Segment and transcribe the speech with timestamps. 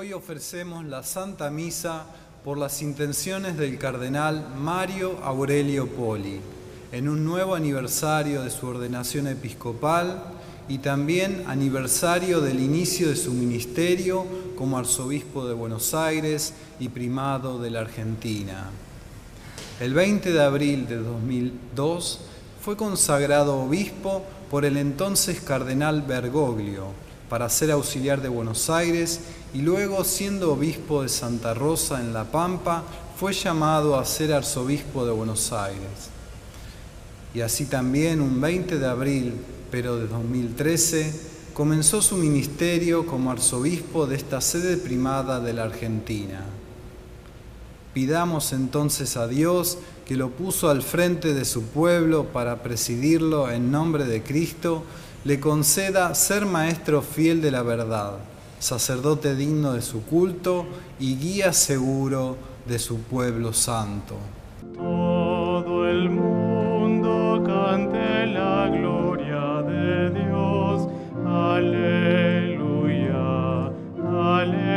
[0.00, 2.06] Hoy ofrecemos la Santa Misa
[2.42, 6.40] por las intenciones del cardenal Mario Aurelio Poli,
[6.90, 10.22] en un nuevo aniversario de su ordenación episcopal
[10.70, 14.24] y también aniversario del inicio de su ministerio
[14.56, 18.70] como arzobispo de Buenos Aires y primado de la Argentina.
[19.80, 22.20] El 20 de abril de 2002
[22.62, 29.20] fue consagrado obispo por el entonces cardenal Bergoglio para ser auxiliar de Buenos Aires
[29.54, 32.82] y luego siendo obispo de Santa Rosa en La Pampa
[33.18, 36.10] fue llamado a ser arzobispo de Buenos Aires.
[37.32, 39.34] Y así también un 20 de abril,
[39.70, 41.12] pero de 2013,
[41.54, 46.44] comenzó su ministerio como arzobispo de esta sede primada de la Argentina.
[47.94, 53.70] Pidamos entonces a Dios que lo puso al frente de su pueblo para presidirlo en
[53.70, 54.82] nombre de Cristo,
[55.24, 58.12] le conceda ser maestro fiel de la verdad,
[58.58, 60.64] sacerdote digno de su culto
[60.98, 64.14] y guía seguro de su pueblo santo.
[64.74, 70.88] Todo el mundo cante la gloria de Dios.
[71.26, 71.66] Aleluya,
[74.40, 74.70] aleluya.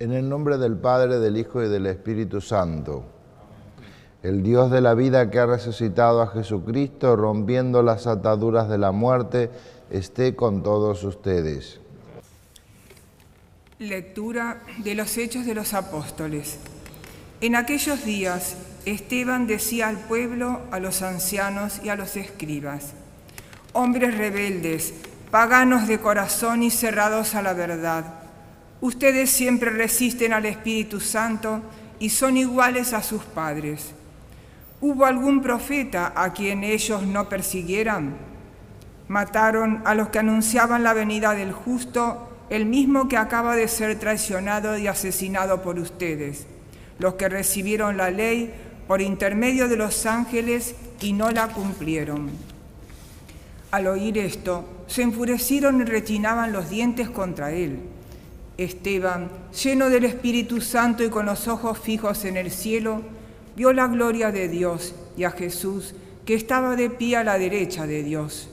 [0.00, 3.13] En el nombre del Padre, del Hijo y del Espíritu Santo.
[4.24, 8.90] El Dios de la vida que ha resucitado a Jesucristo, rompiendo las ataduras de la
[8.90, 9.50] muerte,
[9.90, 11.78] esté con todos ustedes.
[13.78, 16.56] Lectura de los Hechos de los Apóstoles.
[17.42, 22.94] En aquellos días Esteban decía al pueblo, a los ancianos y a los escribas,
[23.74, 24.94] hombres rebeldes,
[25.30, 28.06] paganos de corazón y cerrados a la verdad,
[28.80, 31.60] ustedes siempre resisten al Espíritu Santo
[31.98, 33.92] y son iguales a sus padres.
[34.86, 38.18] ¿Hubo algún profeta a quien ellos no persiguieran?
[39.08, 43.98] Mataron a los que anunciaban la venida del justo, el mismo que acaba de ser
[43.98, 46.46] traicionado y asesinado por ustedes,
[46.98, 48.52] los que recibieron la ley
[48.86, 52.28] por intermedio de los ángeles y no la cumplieron.
[53.70, 57.78] Al oír esto, se enfurecieron y rechinaban los dientes contra él.
[58.58, 59.30] Esteban,
[59.64, 63.13] lleno del Espíritu Santo y con los ojos fijos en el cielo,
[63.56, 65.94] vio la gloria de Dios y a Jesús
[66.24, 68.48] que estaba de pie a la derecha de Dios.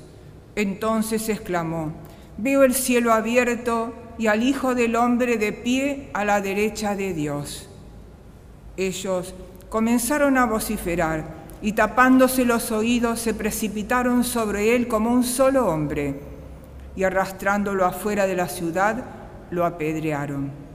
[0.55, 1.93] Entonces exclamó,
[2.37, 7.13] veo el cielo abierto y al Hijo del Hombre de pie a la derecha de
[7.13, 7.69] Dios.
[8.77, 9.33] Ellos
[9.69, 16.19] comenzaron a vociferar y tapándose los oídos se precipitaron sobre él como un solo hombre
[16.95, 19.03] y arrastrándolo afuera de la ciudad
[19.51, 20.70] lo apedrearon.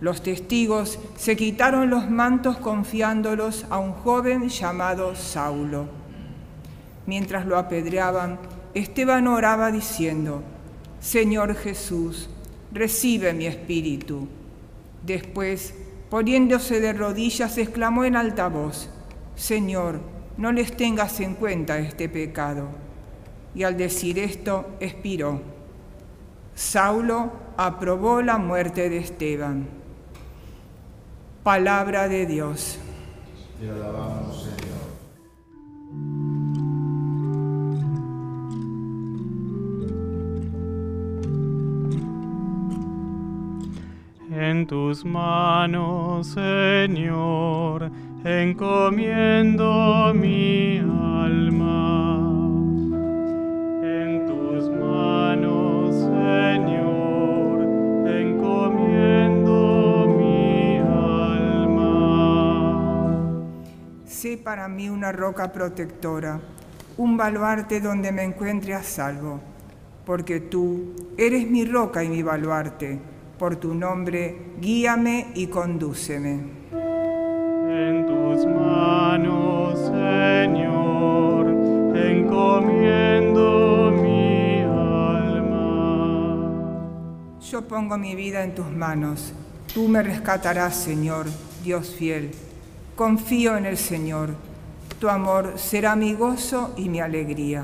[0.00, 5.88] Los testigos se quitaron los mantos confiándolos a un joven llamado Saulo.
[7.06, 8.38] Mientras lo apedreaban,
[8.74, 10.42] Esteban oraba diciendo,
[11.00, 12.28] Señor Jesús,
[12.70, 14.28] recibe mi espíritu.
[15.04, 15.74] Después,
[16.10, 18.90] poniéndose de rodillas, exclamó en alta voz,
[19.34, 20.00] Señor,
[20.36, 22.68] no les tengas en cuenta este pecado.
[23.54, 25.40] Y al decir esto, expiró.
[26.54, 29.77] Saulo aprobó la muerte de Esteban.
[31.48, 32.78] Palabra de Dios.
[33.58, 34.84] Te alabamos, Señor.
[44.30, 47.92] En tus manos, Señor,
[48.26, 51.87] encomiendo mi alma.
[64.48, 66.40] Para mí una roca protectora,
[66.96, 69.40] un baluarte donde me encuentre a salvo,
[70.06, 72.98] porque tú eres mi roca y mi baluarte.
[73.38, 76.40] Por tu nombre, guíame y condúceme.
[76.72, 81.48] En tus manos, Señor,
[81.94, 85.58] encomiendo mi alma.
[87.38, 89.34] Yo pongo mi vida en tus manos.
[89.74, 91.26] Tú me rescatarás, Señor,
[91.62, 92.30] Dios fiel.
[92.98, 94.34] Confío en el Señor.
[94.98, 97.62] Tu amor será mi gozo y mi alegría.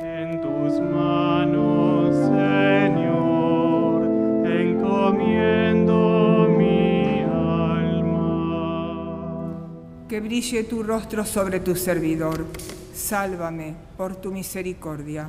[0.00, 4.06] En tus manos, Señor,
[4.46, 8.16] encomiendo mi alma.
[10.08, 12.46] Que brille tu rostro sobre tu servidor.
[12.94, 15.28] Sálvame por tu misericordia.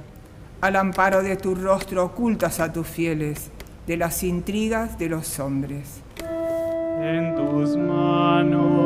[0.62, 3.52] Al amparo de tu rostro ocultas a tus fieles
[3.86, 6.00] de las intrigas de los hombres.
[7.04, 8.81] En tus manos,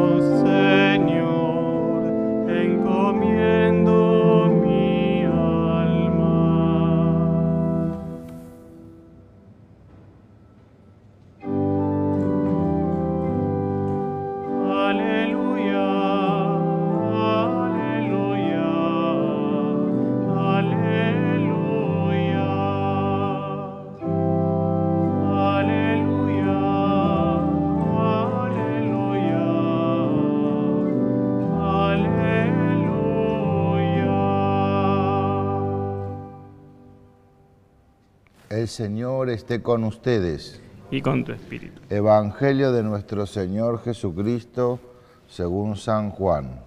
[38.50, 40.62] El Señor esté con ustedes.
[40.92, 41.82] y con tu espíritu.
[41.90, 44.80] Evangelio de nuestro Señor Jesucristo
[45.28, 46.62] según San Juan.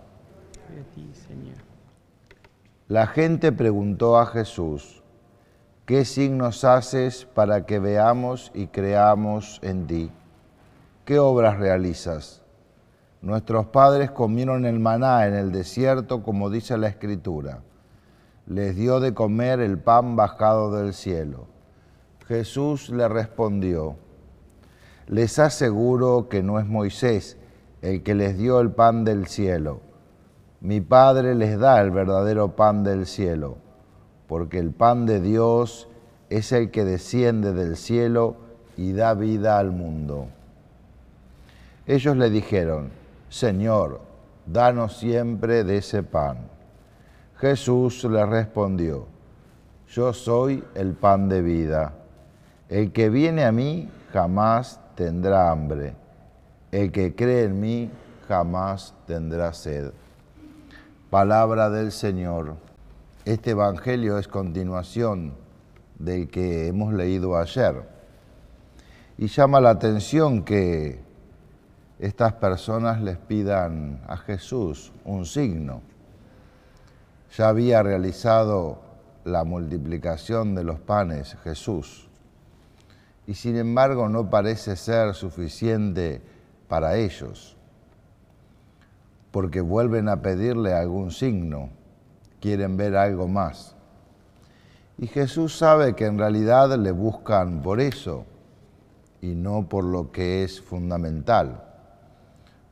[0.66, 1.56] Gloria a ti, Señor.
[2.88, 5.04] La gente preguntó a Jesús,
[5.86, 10.10] ¿qué signos haces para que veamos y creamos en ti?
[11.04, 12.42] ¿Qué obras realizas?
[13.22, 17.60] Nuestros padres comieron el maná en el desierto, como dice la Escritura.
[18.46, 21.46] Les dio de comer el pan bajado del cielo.
[22.28, 23.96] Jesús le respondió,
[25.06, 27.38] les aseguro que no es Moisés
[27.80, 29.80] el que les dio el pan del cielo.
[30.60, 33.56] Mi Padre les da el verdadero pan del cielo,
[34.26, 35.88] porque el pan de Dios
[36.28, 38.36] es el que desciende del cielo
[38.76, 40.28] y da vida al mundo.
[41.86, 42.90] Ellos le dijeron,
[43.30, 44.02] Señor,
[44.44, 46.50] danos siempre de ese pan.
[47.36, 49.06] Jesús les respondió,
[49.88, 51.97] Yo soy el pan de vida.
[52.68, 55.94] El que viene a mí jamás tendrá hambre.
[56.70, 57.90] El que cree en mí
[58.28, 59.92] jamás tendrá sed.
[61.08, 62.56] Palabra del Señor.
[63.24, 65.32] Este Evangelio es continuación
[65.98, 67.88] del que hemos leído ayer.
[69.16, 71.00] Y llama la atención que
[71.98, 75.80] estas personas les pidan a Jesús un signo.
[77.34, 78.82] Ya había realizado
[79.24, 82.07] la multiplicación de los panes Jesús
[83.28, 86.22] y sin embargo no parece ser suficiente
[86.66, 87.58] para ellos,
[89.30, 91.68] porque vuelven a pedirle algún signo,
[92.40, 93.76] quieren ver algo más.
[94.96, 98.24] Y Jesús sabe que en realidad le buscan por eso
[99.20, 101.62] y no por lo que es fundamental,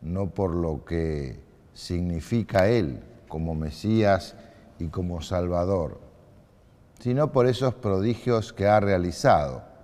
[0.00, 1.38] no por lo que
[1.74, 4.34] significa Él como Mesías
[4.78, 6.00] y como Salvador,
[6.98, 9.75] sino por esos prodigios que ha realizado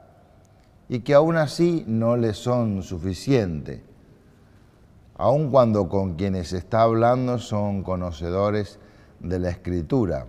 [0.92, 3.80] y que aún así no le son suficientes,
[5.16, 8.78] aun cuando con quienes está hablando son conocedores
[9.18, 10.26] de la Escritura,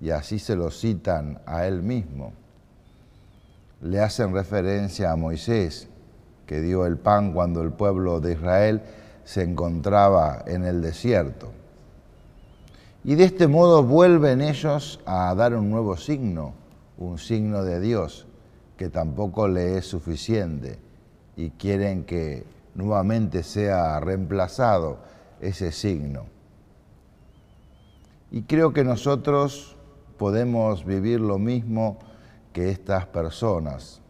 [0.00, 2.32] y así se lo citan a él mismo.
[3.80, 5.88] Le hacen referencia a Moisés,
[6.46, 8.82] que dio el pan cuando el pueblo de Israel
[9.22, 11.52] se encontraba en el desierto.
[13.04, 16.54] Y de este modo vuelven ellos a dar un nuevo signo,
[16.98, 18.26] un signo de Dios,
[18.80, 20.78] que tampoco le es suficiente
[21.36, 25.00] y quieren que nuevamente sea reemplazado
[25.38, 26.24] ese signo.
[28.30, 29.76] Y creo que nosotros
[30.16, 31.98] podemos vivir lo mismo
[32.54, 34.00] que estas personas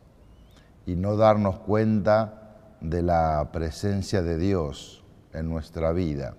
[0.87, 6.37] y no darnos cuenta de la presencia de Dios en nuestra vida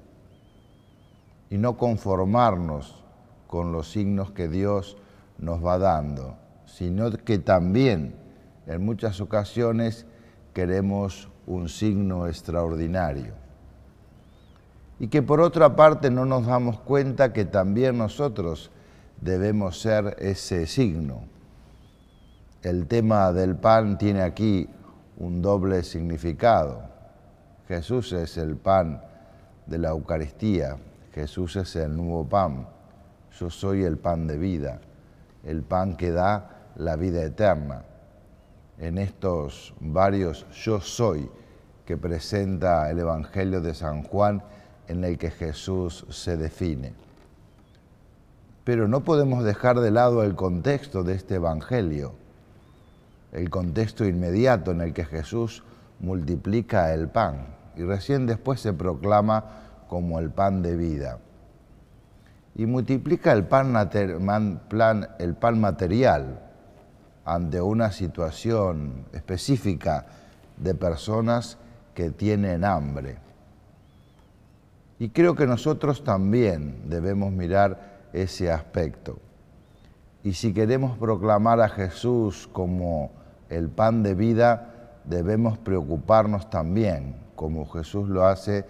[1.49, 3.03] y no conformarnos
[3.47, 4.95] con los signos que Dios
[5.37, 8.20] nos va dando, sino que también
[8.67, 10.05] en muchas ocasiones
[10.53, 13.33] queremos un signo extraordinario.
[14.99, 18.71] Y que por otra parte no nos damos cuenta que también nosotros
[19.19, 21.23] debemos ser ese signo.
[22.61, 24.69] El tema del pan tiene aquí
[25.17, 26.83] un doble significado.
[27.67, 29.01] Jesús es el pan
[29.65, 30.77] de la Eucaristía,
[31.13, 32.67] Jesús es el nuevo pan,
[33.39, 34.81] yo soy el pan de vida,
[35.43, 37.85] el pan que da la vida eterna.
[38.81, 41.29] En estos varios yo soy
[41.85, 44.41] que presenta el Evangelio de San Juan
[44.87, 46.93] en el que Jesús se define.
[48.63, 52.13] Pero no podemos dejar de lado el contexto de este Evangelio,
[53.33, 55.61] el contexto inmediato en el que Jesús
[55.99, 59.45] multiplica el pan y recién después se proclama
[59.89, 61.19] como el pan de vida.
[62.55, 63.75] Y multiplica el pan,
[65.19, 66.50] el pan material
[67.31, 70.05] ante una situación específica
[70.57, 71.57] de personas
[71.93, 73.19] que tienen hambre.
[74.99, 79.17] Y creo que nosotros también debemos mirar ese aspecto.
[80.25, 83.11] Y si queremos proclamar a Jesús como
[83.49, 88.65] el pan de vida, debemos preocuparnos también, como Jesús lo hace,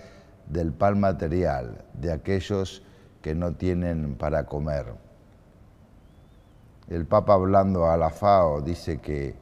[0.47, 2.83] del pan material, de aquellos
[3.23, 5.10] que no tienen para comer.
[6.91, 9.33] El Papa hablando a la FAO dice que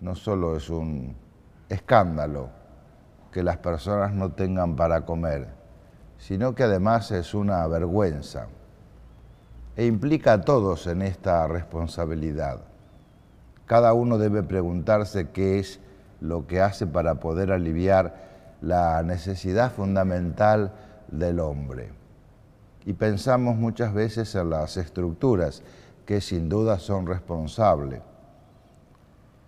[0.00, 1.16] no solo es un
[1.68, 2.50] escándalo
[3.32, 5.48] que las personas no tengan para comer,
[6.18, 8.46] sino que además es una vergüenza
[9.74, 12.60] e implica a todos en esta responsabilidad.
[13.66, 15.80] Cada uno debe preguntarse qué es
[16.20, 18.14] lo que hace para poder aliviar
[18.60, 20.70] la necesidad fundamental
[21.08, 21.90] del hombre.
[22.84, 25.64] Y pensamos muchas veces en las estructuras
[26.06, 28.00] que sin duda son responsables.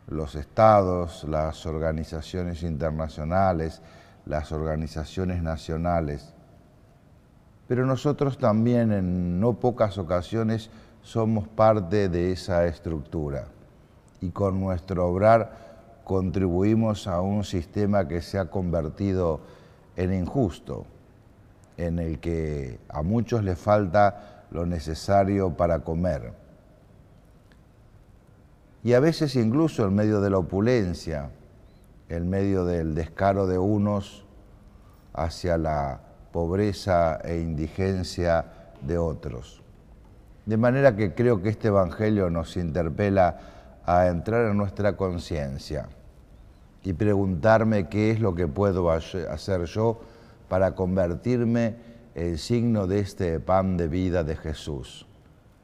[0.06, 3.80] los estados, las organizaciones internacionales,
[4.26, 6.34] las organizaciones nacionales.
[7.66, 10.68] Pero nosotros también en no pocas ocasiones
[11.02, 13.46] somos parte de esa estructura
[14.20, 15.64] y con nuestro obrar
[16.04, 19.40] contribuimos a un sistema que se ha convertido
[19.96, 20.86] en injusto,
[21.76, 26.43] en el que a muchos les falta lo necesario para comer.
[28.84, 31.30] Y a veces incluso en medio de la opulencia,
[32.10, 34.26] en medio del descaro de unos
[35.14, 36.00] hacia la
[36.30, 38.44] pobreza e indigencia
[38.82, 39.62] de otros.
[40.44, 43.38] De manera que creo que este Evangelio nos interpela
[43.86, 45.88] a entrar en nuestra conciencia
[46.82, 50.02] y preguntarme qué es lo que puedo hacer yo
[50.48, 51.76] para convertirme
[52.14, 55.06] el signo de este pan de vida de Jesús,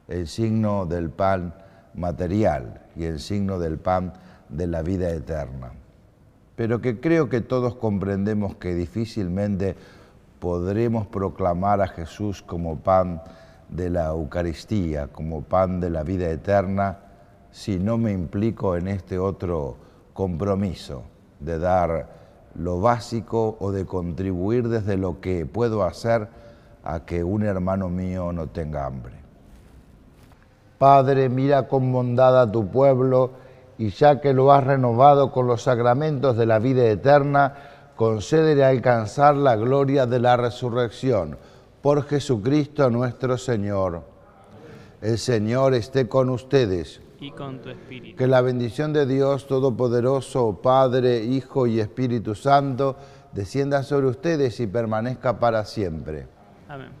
[0.07, 1.53] el signo del pan
[1.93, 4.13] material y el signo del pan
[4.49, 5.71] de la vida eterna.
[6.55, 9.75] Pero que creo que todos comprendemos que difícilmente
[10.39, 13.21] podremos proclamar a Jesús como pan
[13.69, 16.99] de la Eucaristía, como pan de la vida eterna,
[17.51, 19.77] si no me implico en este otro
[20.13, 21.03] compromiso
[21.39, 22.09] de dar
[22.55, 26.27] lo básico o de contribuir desde lo que puedo hacer
[26.83, 29.20] a que un hermano mío no tenga hambre.
[30.81, 33.33] Padre, mira con bondad a tu pueblo
[33.77, 37.53] y ya que lo has renovado con los sacramentos de la vida eterna,
[37.95, 41.37] concédele alcanzar la gloria de la resurrección.
[41.83, 44.01] Por Jesucristo nuestro Señor.
[45.03, 48.17] El Señor esté con ustedes y con tu espíritu.
[48.17, 52.95] Que la bendición de Dios Todopoderoso, Padre, Hijo y Espíritu Santo,
[53.33, 56.25] descienda sobre ustedes y permanezca para siempre.
[56.67, 57.00] Amén.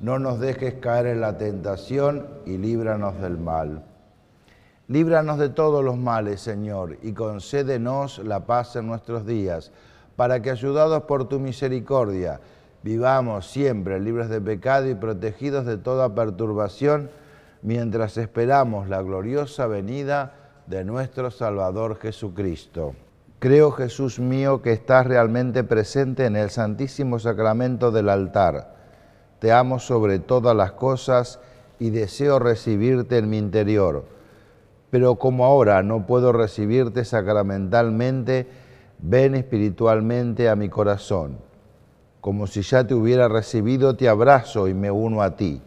[0.00, 3.82] No nos dejes caer en la tentación y líbranos del mal.
[4.88, 9.72] Líbranos de todos los males, Señor, y concédenos la paz en nuestros días,
[10.14, 12.40] para que, ayudados por tu misericordia,
[12.82, 17.10] vivamos siempre libres de pecado y protegidos de toda perturbación,
[17.62, 20.34] mientras esperamos la gloriosa venida
[20.66, 22.94] de nuestro Salvador Jesucristo.
[23.38, 28.75] Creo, Jesús mío, que estás realmente presente en el Santísimo Sacramento del altar.
[29.38, 31.38] Te amo sobre todas las cosas
[31.78, 34.04] y deseo recibirte en mi interior.
[34.90, 38.46] Pero como ahora no puedo recibirte sacramentalmente,
[38.98, 41.38] ven espiritualmente a mi corazón.
[42.20, 45.60] Como si ya te hubiera recibido, te abrazo y me uno a ti.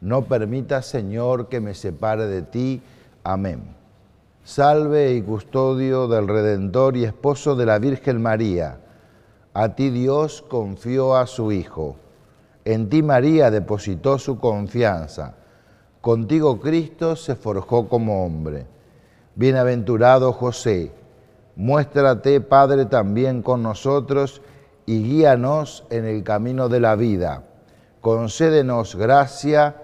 [0.00, 2.82] No permitas, Señor, que me separe de ti.
[3.22, 3.74] Amén
[4.44, 8.78] salve y custodio del Redentor y esposo de la Virgen María.
[9.54, 11.96] A ti Dios confió a su Hijo.
[12.64, 15.34] En ti María depositó su confianza.
[16.00, 18.66] Contigo Cristo se forjó como hombre.
[19.34, 20.92] Bienaventurado José,
[21.56, 24.40] muéstrate Padre también con nosotros
[24.86, 27.44] y guíanos en el camino de la vida.
[28.00, 29.76] Concédenos gracia,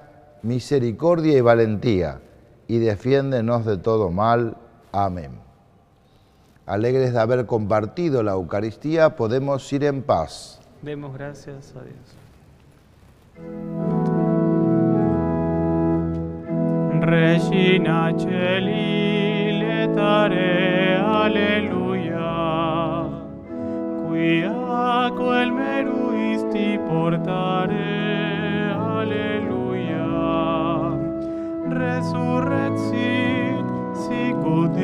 [0.42, 2.20] misericordia y valentía
[2.68, 4.56] y defiéndenos de todo mal.
[4.92, 5.32] Amén.
[6.66, 10.60] Alegres de haber compartido la Eucaristía, podemos ir en paz.
[10.82, 12.29] Demos gracias a Dios.
[17.02, 22.28] Regina Celi letare alleluia
[24.06, 30.10] quia quel meruisti portare alleluia
[31.68, 34.76] resurrexit sicut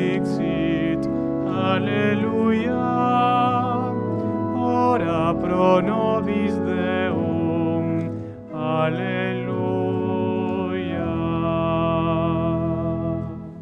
[1.45, 2.85] alleluia
[4.55, 6.76] ora pro nobis de